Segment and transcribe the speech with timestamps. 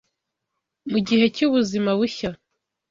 [0.91, 2.29] Mu gihe cy’ubuzima bushya,